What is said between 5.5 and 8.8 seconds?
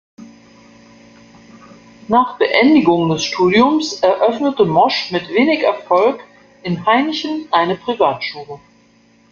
Erfolg in Hainichen eine Privatschule.